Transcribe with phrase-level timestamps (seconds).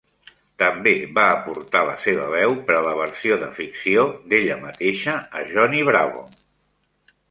[0.61, 5.49] També va aportar la seva veu per a la versió de ficció d'ella mateixa a
[5.55, 6.31] "Johnny Bravo".